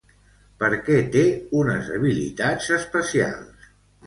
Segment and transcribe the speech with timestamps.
[0.61, 1.23] Per què té
[1.59, 3.71] unes habilitats especials?